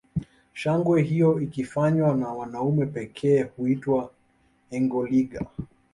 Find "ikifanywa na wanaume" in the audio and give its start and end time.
1.41-2.85